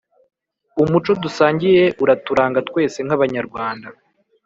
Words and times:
Umuco 0.83 1.11
dusangiye 1.23 1.83
uraturanga 2.03 2.59
twese 2.69 2.97
nkabanyarwanda 3.05 3.87